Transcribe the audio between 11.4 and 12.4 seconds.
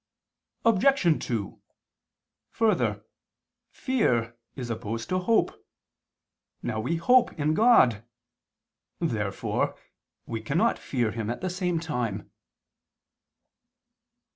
the same time.